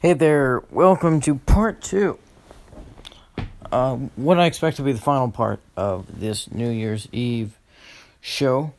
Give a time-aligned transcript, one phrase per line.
[0.00, 2.20] Hey there, welcome to part two.
[3.72, 7.58] Uh, what I expect to be the final part of this New Year's Eve
[8.20, 8.74] show.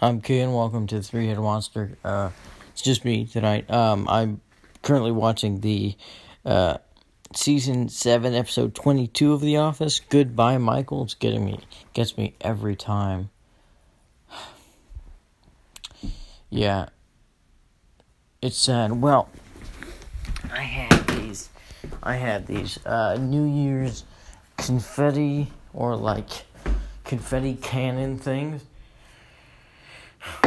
[0.00, 1.98] I'm Ken, welcome to the Three Headed Monster.
[2.02, 2.30] Uh,
[2.70, 3.70] it's just me tonight.
[3.70, 4.40] Um, I'm
[4.80, 5.96] currently watching the
[6.46, 6.78] uh,
[7.36, 10.00] season 7, episode 22 of The Office.
[10.00, 11.02] Goodbye, Michael.
[11.02, 11.60] It's getting me,
[11.92, 13.28] gets me every time.
[16.48, 16.86] yeah.
[18.40, 19.02] It's sad.
[19.02, 19.28] Well.
[22.02, 24.04] I had these uh, New Year's
[24.56, 26.28] confetti or like
[27.04, 28.64] confetti cannon things.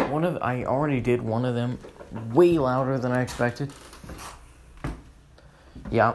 [0.10, 1.80] One of I already did one of them
[2.34, 3.72] way louder than I expected.
[5.92, 6.14] Yeah,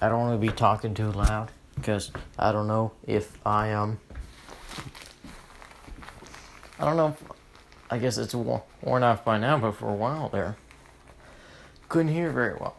[0.00, 3.98] I don't want to be talking too loud because I don't know if I um.
[6.78, 7.08] I don't know.
[7.08, 7.22] If,
[7.88, 10.56] I guess it's worn off by now, but for a while there,
[11.88, 12.76] couldn't hear very well.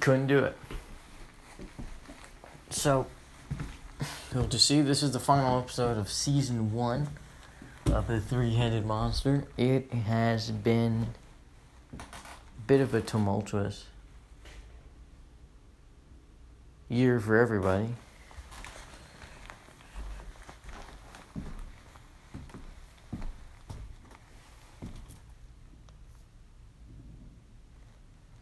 [0.00, 0.56] Couldn't do it.
[2.70, 3.06] So,
[4.34, 7.08] you'll just see this is the final episode of season one
[7.86, 9.44] of the three headed monster.
[9.56, 11.08] It has been
[11.98, 12.02] a
[12.66, 13.84] bit of a tumultuous
[16.88, 17.88] year for everybody.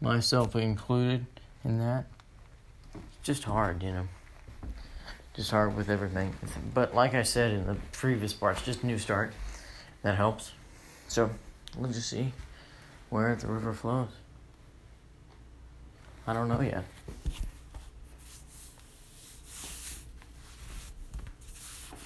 [0.00, 1.26] Myself included
[1.64, 2.06] in that.
[2.94, 4.08] It's just hard, you know.
[5.34, 6.34] Just hard with everything.
[6.74, 9.32] But like I said in the previous parts, just new start.
[10.02, 10.52] That helps.
[11.08, 11.30] So
[11.76, 12.32] we'll just see
[13.10, 14.08] where the river flows.
[16.26, 16.84] I don't know yet.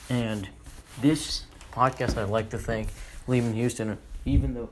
[0.09, 0.49] And
[1.01, 2.89] this podcast, I'd like to thank
[3.27, 4.71] Lehman Houston, even though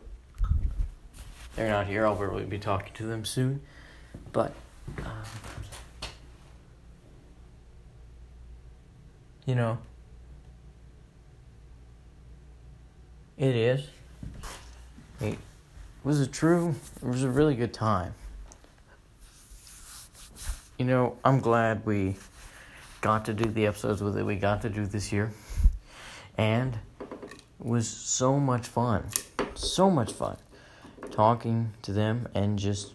[1.56, 3.62] they're not here, I'll probably be talking to them soon.
[4.32, 4.54] But
[4.98, 5.22] um,
[9.46, 9.78] you know,
[13.36, 13.86] it is.
[15.20, 15.38] It
[16.04, 16.74] was it true?
[16.96, 18.14] It was a really good time.
[20.78, 22.16] You know, I'm glad we
[23.00, 24.24] got to do the episodes with it.
[24.24, 25.32] We got to do this year,
[26.36, 26.78] and
[27.60, 29.06] it was so much fun.
[29.54, 30.36] So much fun
[31.12, 32.92] talking to them and just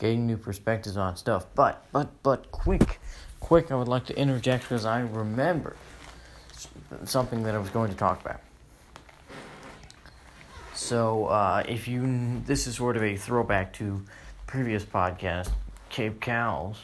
[0.00, 1.46] getting new perspectives on stuff.
[1.54, 2.98] But, but, but, quick,
[3.38, 5.76] quick, I would like to interject because I remember
[7.04, 8.40] something that I was going to talk about.
[10.74, 14.02] So, uh, if you, this is sort of a throwback to
[14.46, 15.50] previous podcast,
[15.90, 16.78] Cape Cowls.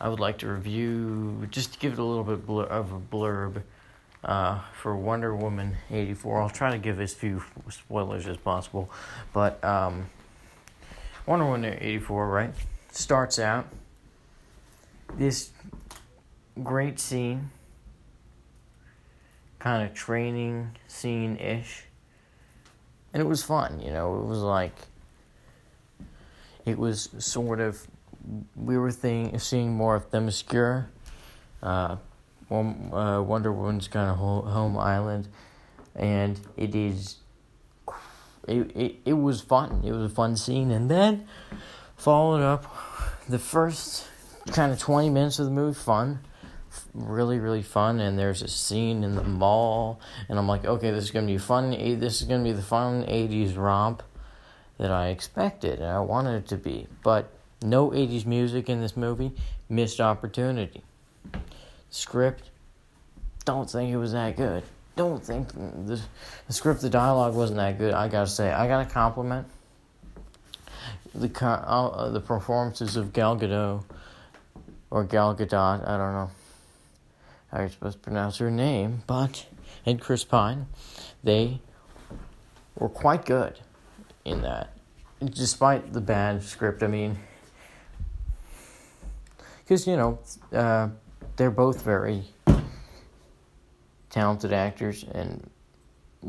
[0.00, 3.00] I would like to review, just to give it a little bit blur, of a
[3.00, 3.62] blurb
[4.22, 6.42] uh, for Wonder Woman 84.
[6.42, 8.90] I'll try to give as few spoilers as possible.
[9.32, 10.06] But um,
[11.28, 12.54] Wonder Woman 84, right,
[12.90, 13.66] starts out.
[15.18, 15.50] This
[16.62, 17.50] great scene,
[19.58, 21.84] kind of training scene ish.
[23.12, 24.72] And it was fun, you know, it was like,
[26.64, 27.86] it was sort of,
[28.56, 30.86] we were thing, seeing more of Themyscira,
[31.62, 31.96] uh,
[32.50, 35.28] uh, Wonder Woman's kind of home island,
[35.94, 37.16] and it is
[38.48, 39.82] it, it, it was fun.
[39.84, 40.70] It was a fun scene.
[40.70, 41.26] And then
[41.96, 42.64] followed up
[43.28, 44.06] the first
[44.48, 46.20] kind of 20 minutes of the movie, fun.
[46.94, 48.00] Really, really fun.
[48.00, 50.00] And there's a scene in the mall.
[50.28, 51.70] And I'm like, okay, this is going to be fun.
[51.70, 54.02] This is going to be the fun 80s romp
[54.78, 56.86] that I expected and I wanted it to be.
[57.02, 57.32] But
[57.62, 59.32] no 80s music in this movie.
[59.68, 60.82] Missed opportunity.
[61.90, 62.50] Script,
[63.44, 64.62] don't think it was that good
[64.98, 66.00] don't think the,
[66.48, 67.94] the script, the dialogue wasn't that good.
[67.94, 69.46] I gotta say, I gotta compliment
[71.14, 73.84] the uh, the performances of Gal Gadot
[74.90, 75.86] or Gal Gadot.
[75.86, 76.30] I don't know
[77.52, 79.46] how you're supposed to pronounce her name, but
[79.86, 80.66] and Chris Pine,
[81.22, 81.60] they
[82.76, 83.56] were quite good
[84.24, 84.70] in that,
[85.24, 86.82] despite the bad script.
[86.82, 87.18] I mean,
[89.62, 90.18] because you know
[90.52, 90.88] uh,
[91.36, 92.24] they're both very
[94.10, 95.48] talented actors and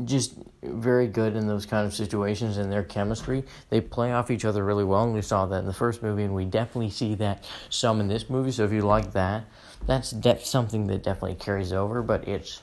[0.04, 3.44] just very good in those kind of situations and their chemistry.
[3.70, 6.22] They play off each other really well, and we saw that in the first movie,
[6.22, 8.52] and we definitely see that some in this movie.
[8.52, 9.44] So if you like that,
[9.86, 12.02] that's de- something that definitely carries over.
[12.02, 12.62] But it's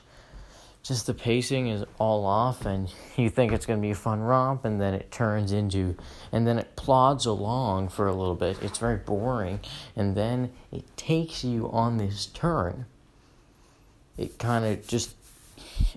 [0.82, 4.20] just the pacing is all off, and you think it's going to be a fun
[4.20, 5.96] romp, and then it turns into,
[6.32, 8.62] and then it plods along for a little bit.
[8.62, 9.60] It's very boring,
[9.94, 12.86] and then it takes you on this turn
[14.18, 15.14] it kind of just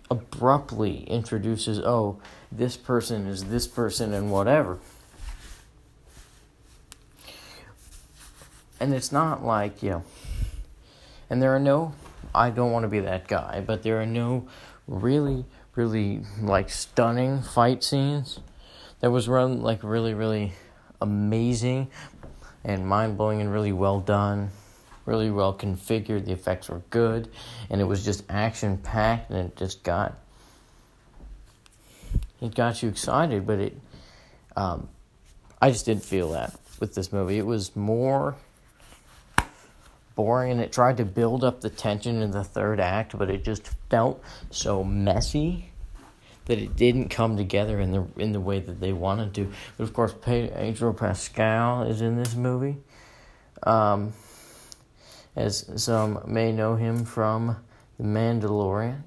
[0.09, 2.21] abruptly introduces, oh,
[2.51, 4.79] this person is this person and whatever.
[8.81, 10.03] and it's not like, you know,
[11.29, 11.93] and there are no,
[12.33, 14.47] I don't want to be that guy, but there are no
[14.87, 15.45] really,
[15.75, 18.39] really like stunning fight scenes.
[18.99, 20.53] that was run like really, really
[20.99, 21.89] amazing
[22.63, 24.49] and mind blowing and really well done,
[25.05, 26.25] really well configured.
[26.25, 27.29] The effects were good,
[27.69, 30.17] and it was just action packed, and it just got
[32.41, 33.45] it got you excited.
[33.45, 33.77] But it,
[34.55, 34.89] um,
[35.61, 37.37] I just didn't feel that with this movie.
[37.37, 38.35] It was more
[40.15, 43.43] boring, and it tried to build up the tension in the third act, but it
[43.43, 45.71] just felt so messy
[46.45, 49.51] that it didn't come together in the in the way that they wanted to.
[49.77, 52.77] But of course, Pedro Pascal is in this movie,
[53.63, 54.13] um,
[55.35, 57.57] as some may know him from
[57.97, 59.01] The Mandalorian.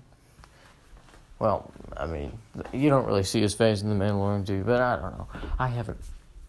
[1.39, 2.39] Well, I mean,
[2.73, 4.65] you don't really see his face in The Mandalorian, do you?
[4.65, 5.29] But I don't know.
[5.59, 5.99] I haven't.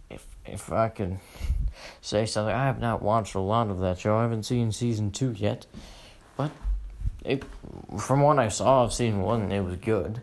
[0.10, 1.20] If if I can
[2.02, 4.18] say something, I have not watched a lot of that show.
[4.18, 5.66] I haven't seen season two yet,
[6.38, 6.52] but
[7.24, 7.44] it,
[8.00, 10.22] from what I saw of season one, it was good.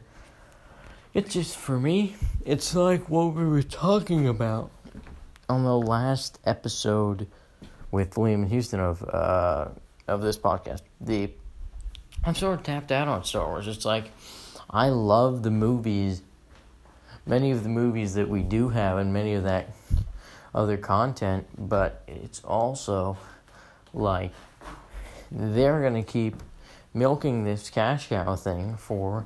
[1.14, 2.16] It's just for me,
[2.46, 4.70] it's like what we were talking about
[5.48, 7.26] on the last episode
[7.92, 9.68] with Liam Houston of uh,
[10.08, 10.82] of this podcast.
[11.00, 11.30] The
[12.24, 13.68] I'm sort of tapped out on Star Wars.
[13.68, 14.10] It's like
[14.68, 16.22] I love the movies,
[17.24, 19.68] many of the movies that we do have, and many of that
[20.54, 23.16] other content, but it's also
[23.94, 24.32] like
[25.30, 26.42] they're gonna keep
[26.92, 29.24] milking this cash cow thing for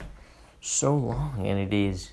[0.61, 2.11] so long, and it is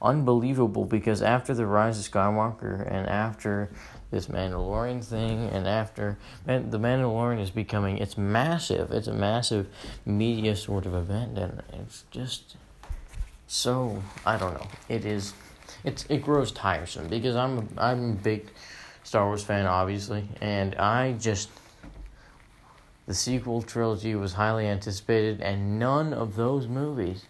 [0.00, 3.70] unbelievable because after the Rise of Skywalker and after
[4.10, 8.90] this Mandalorian thing and after man, the Mandalorian is becoming it's massive.
[8.92, 9.66] It's a massive
[10.06, 12.56] media sort of event, and it's just
[13.46, 14.68] so I don't know.
[14.88, 15.34] It is
[15.84, 18.50] it's it grows tiresome because I'm a, I'm a big
[19.02, 21.48] Star Wars fan, obviously, and I just
[23.06, 27.24] the sequel trilogy was highly anticipated, and none of those movies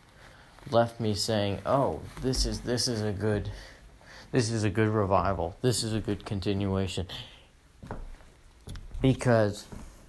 [0.70, 3.50] left me saying, "Oh, this is this is a good,
[4.32, 5.56] this is a good revival.
[5.62, 7.06] This is a good continuation."
[9.00, 9.66] Because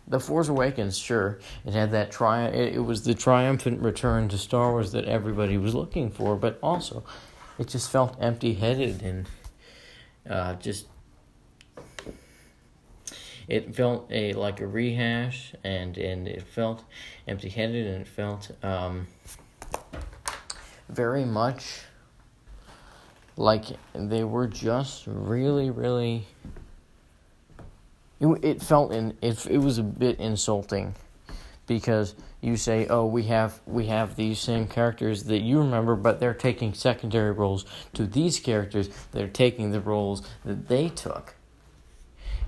[0.08, 4.38] the Force Awakens, sure, it had that tri- it, it was the triumphant return to
[4.38, 7.04] Star Wars that everybody was looking for, but also,
[7.60, 9.30] it just felt empty-headed and
[10.28, 10.88] uh, just
[13.48, 16.84] it felt a like a rehash and and it felt
[17.28, 19.08] empty-headed and it felt um,
[20.88, 21.82] very much
[23.40, 26.28] like they were just really, really.
[28.20, 29.46] It, it felt in it.
[29.48, 30.94] It was a bit insulting
[31.66, 36.20] because you say, "Oh, we have we have these same characters that you remember, but
[36.20, 38.90] they're taking secondary roles to these characters.
[39.14, 41.36] They're taking the roles that they took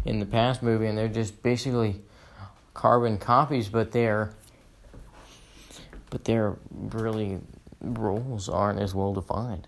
[0.04, 2.02] in the past movie, and they're just basically
[2.74, 4.34] carbon copies, but they're
[6.10, 7.40] but they're really
[7.80, 9.68] roles aren't as well defined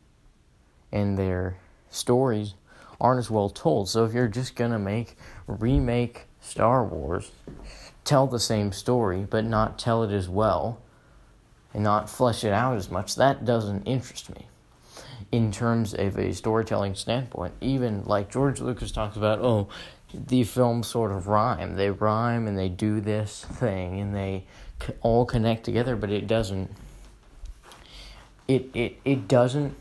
[0.93, 1.57] and their
[1.89, 2.53] stories
[3.01, 3.89] aren't as well told.
[3.89, 5.17] So if you're just gonna make
[5.47, 7.31] remake Star Wars,
[8.05, 10.79] tell the same story but not tell it as well
[11.73, 14.47] and not flesh it out as much, that doesn't interest me.
[15.31, 19.67] In terms of a storytelling standpoint, even like George Lucas talks about, oh,
[20.13, 21.75] the films sort of rhyme.
[21.75, 24.43] They rhyme and they do this thing and they
[25.01, 26.69] all connect together, but it doesn't
[28.47, 29.75] it, it, it doesn't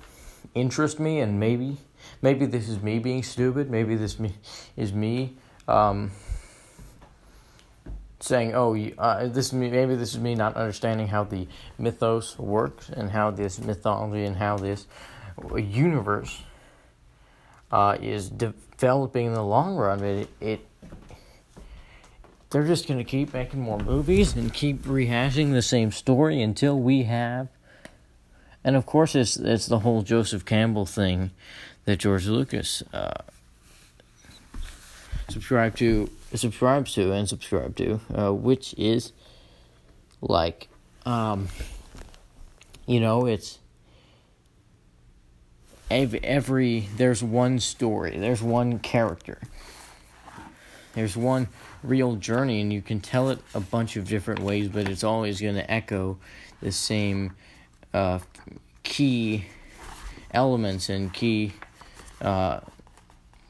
[0.54, 1.78] interest me, and maybe
[2.21, 3.71] maybe this is me being stupid.
[3.71, 4.35] Maybe this me
[4.76, 5.37] is me
[5.68, 6.11] um,
[8.21, 11.47] saying, "Oh, uh, this maybe this is me not understanding how the
[11.78, 14.87] mythos works and how this mythology and how this
[15.56, 16.42] universe
[17.71, 20.66] uh, is developing in the long run." It, it
[22.50, 26.78] they're just going to keep making more movies and keep rehashing the same story until
[26.78, 27.49] we have
[28.64, 31.31] and of course, it's it's the whole Joseph Campbell thing
[31.85, 33.23] that George Lucas uh,
[35.28, 39.12] to, subscribes to, and subscribe to, uh, which is
[40.21, 40.69] like,
[41.04, 41.49] um,
[42.87, 43.59] you know, it's
[45.90, 49.40] every, every there's one story, there's one character,
[50.95, 51.49] there's one
[51.83, 55.40] real journey, and you can tell it a bunch of different ways, but it's always
[55.40, 56.19] going to echo
[56.61, 57.35] the same
[57.94, 58.18] uh,
[58.82, 59.46] key
[60.32, 61.52] elements and key
[62.20, 62.61] uh,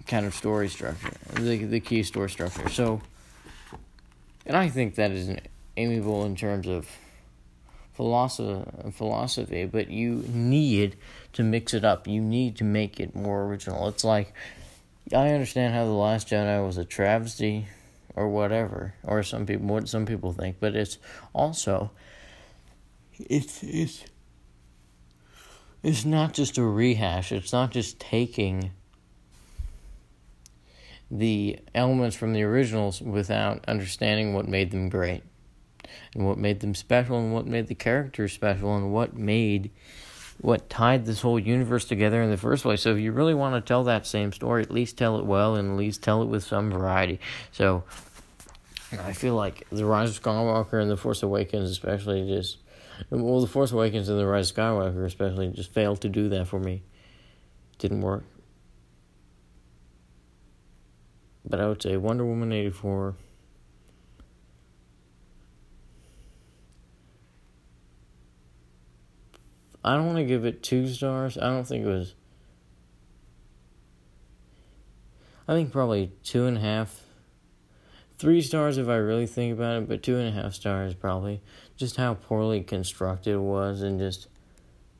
[0.06, 2.68] kind of story structure, the the key story structure.
[2.68, 3.00] So,
[4.46, 5.37] and I think that is
[5.76, 6.88] amiable in terms of
[7.94, 10.96] philosophy, philosophy, but you need
[11.34, 12.08] to mix it up.
[12.08, 13.88] You need to make it more original.
[13.88, 14.32] It's like
[15.14, 17.66] I understand how the Last Jedi was a travesty,
[18.14, 20.99] or whatever, or some people what some people think, but it's
[21.32, 21.90] also
[23.18, 24.04] it's it's
[25.82, 27.32] it's not just a rehash.
[27.32, 28.70] It's not just taking
[31.10, 35.22] the elements from the originals without understanding what made them great
[36.14, 39.70] and what made them special and what made the characters special and what made
[40.40, 42.80] what tied this whole universe together in the first place.
[42.82, 45.54] So if you really want to tell that same story, at least tell it well
[45.54, 47.20] and at least tell it with some variety.
[47.52, 47.84] So
[49.00, 52.56] I feel like the Rise of Skywalker and the Force Awakens especially just
[53.11, 56.46] well the Force Awakens and the Rise of Skywalker especially just failed to do that
[56.46, 56.82] for me.
[57.78, 58.25] Didn't work.
[61.44, 63.16] But I would say Wonder Woman 84
[69.84, 71.37] I don't want to give it two stars.
[71.37, 72.14] I don't think it was.
[75.49, 77.00] I think probably two and a half.
[78.23, 81.41] Three stars if I really think about it, but two and a half stars probably.
[81.76, 84.29] Just how poorly constructed it was and just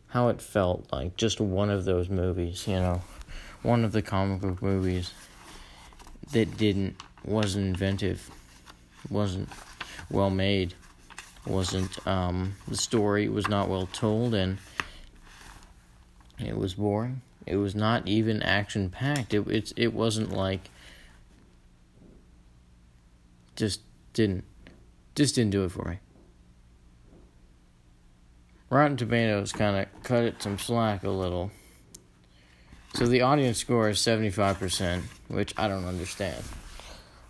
[0.09, 3.01] how it felt like just one of those movies, you know.
[3.63, 5.13] One of the comic book movies
[6.33, 8.29] that didn't, wasn't inventive,
[9.09, 9.49] wasn't
[10.11, 10.75] well made,
[11.47, 14.59] wasn't, um, the story was not well told, and
[16.41, 17.23] it was boring.
[17.47, 19.33] It was not even action packed.
[19.33, 20.71] It it's it wasn't like
[23.57, 23.81] just
[24.13, 24.45] didn't
[25.15, 25.99] just didn't do it for me.
[28.71, 31.51] Rotten Tomatoes kind of cut it some slack a little.
[32.95, 36.43] So the audience score is 75%, which I don't understand.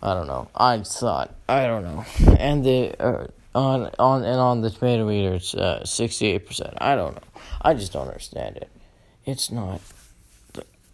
[0.01, 0.49] I don't know.
[0.55, 2.05] I thought I don't know.
[2.37, 6.77] And the uh, on on and on the tomato meter it's uh, 68%.
[6.79, 7.41] I don't know.
[7.61, 8.69] I just don't understand it
[9.25, 9.81] it's not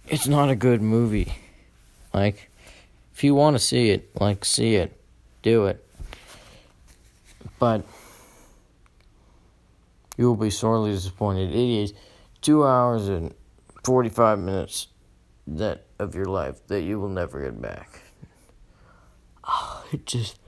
[0.07, 1.33] it's not a good movie.
[2.13, 2.49] Like
[3.13, 4.98] if you want to see it, like see it,
[5.41, 5.85] do it.
[7.59, 7.85] But
[10.17, 11.51] you will be sorely disappointed.
[11.51, 11.93] It is
[12.41, 13.33] 2 hours and
[13.83, 14.87] 45 minutes
[15.47, 18.01] that of your life that you will never get back.
[19.43, 20.39] Oh, it just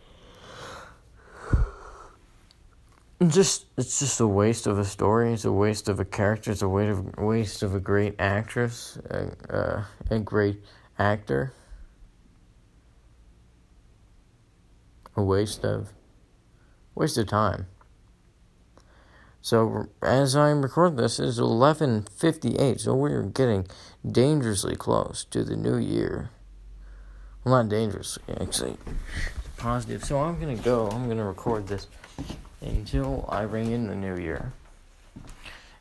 [3.28, 5.34] just it's just a waste of a story.
[5.34, 6.52] It's a waste of a character.
[6.52, 10.64] It's a waste of waste of a great actress, a, uh, a great
[10.98, 11.54] actor.
[15.22, 15.94] A waste of
[16.96, 17.68] waste of time.
[19.40, 22.80] So as I'm recording this, it's eleven fifty eight.
[22.80, 23.68] So we're getting
[24.02, 26.32] dangerously close to the new year.
[27.44, 28.78] Well, not dangerously, actually.
[29.58, 30.04] Positive.
[30.04, 30.90] So I'm gonna go.
[30.90, 31.86] I'm gonna record this
[32.62, 34.54] until I ring in the new year.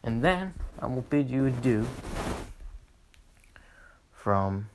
[0.03, 1.87] And then I will bid you adieu
[4.13, 4.69] from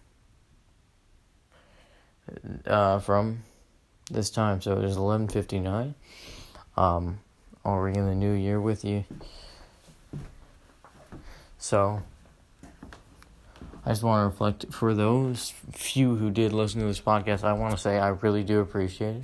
[2.65, 3.43] uh, from
[4.09, 4.61] this time.
[4.61, 5.95] So it is eleven fifty nine.
[6.77, 7.19] Um,
[7.63, 9.05] I'll in the new year with you.
[11.57, 12.03] So
[13.85, 17.43] I just want to reflect for those few who did listen to this podcast.
[17.43, 19.23] I want to say I really do appreciate it.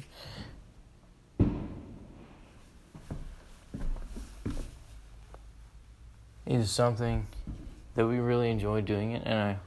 [6.46, 6.60] it.
[6.62, 7.28] is something
[7.96, 9.58] that we really enjoy doing it, and I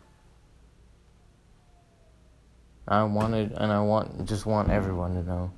[2.87, 5.53] I wanted and I want just want everyone to know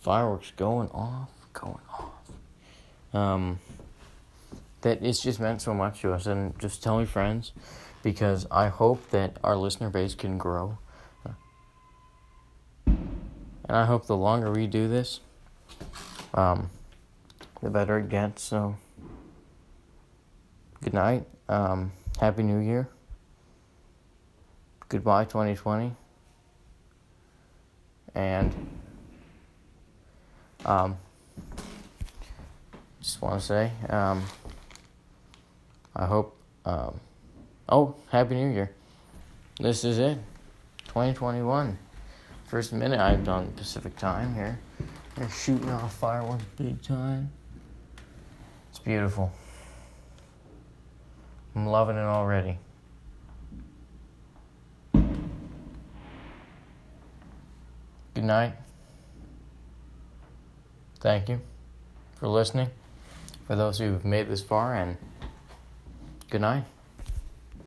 [0.00, 2.12] fireworks going off, going off.
[3.12, 3.58] Um,
[4.80, 7.52] that it's just meant so much to us, and just tell your friends
[8.02, 10.78] because I hope that our listener base can grow.
[12.86, 15.20] And I hope the longer we do this,
[16.34, 16.70] um,
[17.62, 18.42] the better it gets.
[18.42, 18.76] So
[20.82, 21.24] good night.
[21.48, 22.88] Um, Happy New Year.
[24.88, 25.94] Goodbye, 2020.
[28.14, 28.54] And
[30.64, 30.96] um,
[33.00, 34.22] just want to say, um,
[35.94, 36.36] I hope.
[36.64, 37.00] Um,
[37.68, 38.70] oh, Happy New Year.
[39.58, 40.18] This is it.
[40.86, 41.78] 2021.
[42.46, 44.58] First minute I've done Pacific time here.
[45.14, 47.30] They're shooting off fireworks big time.
[48.70, 49.32] It's beautiful.
[51.54, 52.58] I'm loving it already.
[58.20, 58.52] Good night.
[60.98, 61.40] Thank you
[62.16, 62.68] for listening.
[63.46, 64.98] For those who've made this far, and
[66.28, 66.64] good night.